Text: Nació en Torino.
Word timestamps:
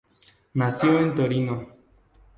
Nació 0.55 0.99
en 0.99 1.13
Torino. 1.13 1.67